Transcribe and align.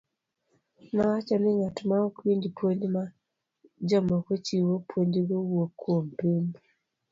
Nowacho 0.93 1.35
ni 1.43 1.51
ng'at 1.57 1.77
maok 1.89 2.15
winj 2.25 2.43
puonj 2.57 2.81
ma 2.95 3.03
jomoko 3.89 4.33
chiwo, 4.45 4.73
puonjgo 4.89 5.37
wuok 5.49 5.71
kuom 5.81 6.05
piny. 6.17 6.45